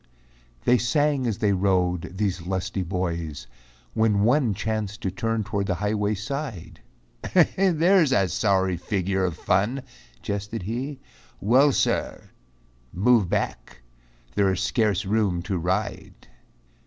They 0.65 0.79
sang 0.79 1.27
as 1.27 1.37
they 1.37 1.53
rode, 1.53 2.17
these 2.17 2.41
lusty 2.47 2.81
boys, 2.81 3.45
When 3.93 4.21
one 4.23 4.55
chanced 4.55 5.01
to 5.01 5.11
turn 5.11 5.43
toward 5.43 5.67
the 5.67 5.75
highway's 5.75 6.23
side, 6.23 6.81
"There's 7.55 8.11
a 8.11 8.27
sorry 8.29 8.77
figure 8.77 9.23
of 9.23 9.37
fun," 9.37 9.83
jested 10.23 10.63
he, 10.63 10.99
"Well, 11.39 11.71
Sirrah! 11.71 12.31
move 12.91 13.29
back, 13.29 13.83
there 14.33 14.51
is 14.51 14.59
scarce 14.61 15.05
room 15.05 15.43
to 15.43 15.59
ride." 15.59 16.27